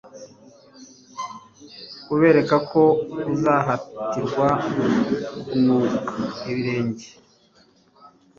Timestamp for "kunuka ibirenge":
5.47-7.07